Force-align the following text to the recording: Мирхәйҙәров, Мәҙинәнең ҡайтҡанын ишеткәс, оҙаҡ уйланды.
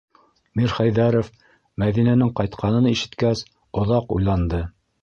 Мирхәйҙәров, 0.59 1.29
Мәҙинәнең 1.83 2.35
ҡайтҡанын 2.41 2.91
ишеткәс, 2.95 3.47
оҙаҡ 3.85 4.15
уйланды. 4.19 4.67